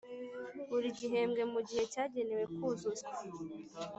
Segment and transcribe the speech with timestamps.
[0.69, 3.13] Buri gihembwe mu gihe cyagenewe kuzuzwa